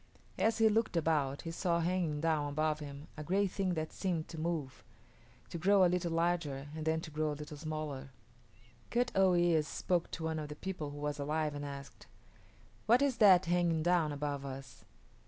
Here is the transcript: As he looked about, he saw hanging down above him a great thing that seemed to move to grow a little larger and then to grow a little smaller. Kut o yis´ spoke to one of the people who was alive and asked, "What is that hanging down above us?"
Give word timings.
As 0.39 0.57
he 0.57 0.67
looked 0.67 0.97
about, 0.97 1.43
he 1.43 1.51
saw 1.51 1.79
hanging 1.79 2.21
down 2.21 2.53
above 2.53 2.79
him 2.79 3.07
a 3.17 3.23
great 3.23 3.51
thing 3.51 3.75
that 3.75 3.93
seemed 3.93 4.27
to 4.29 4.39
move 4.39 4.83
to 5.51 5.59
grow 5.59 5.85
a 5.85 5.85
little 5.85 6.11
larger 6.11 6.69
and 6.75 6.85
then 6.87 7.01
to 7.01 7.11
grow 7.11 7.31
a 7.33 7.37
little 7.37 7.55
smaller. 7.55 8.09
Kut 8.89 9.11
o 9.13 9.33
yis´ 9.33 9.65
spoke 9.65 10.09
to 10.09 10.23
one 10.23 10.39
of 10.39 10.49
the 10.49 10.55
people 10.55 10.89
who 10.89 10.97
was 10.97 11.19
alive 11.19 11.53
and 11.53 11.63
asked, 11.63 12.07
"What 12.87 13.03
is 13.03 13.17
that 13.17 13.45
hanging 13.45 13.83
down 13.83 14.11
above 14.11 14.43
us?" 14.43 14.85